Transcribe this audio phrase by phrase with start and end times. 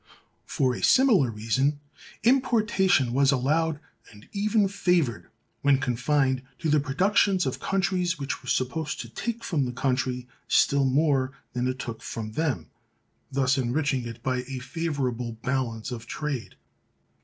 [0.47, 1.79] For a similar reason
[2.23, 3.79] importation was allowed
[4.11, 5.29] and even favored,
[5.61, 10.27] when confined to the productions of countries which were supposed to take from the country
[10.47, 12.71] still more than it took from them,
[13.31, 16.55] thus enriching it by a favorable balance of trade.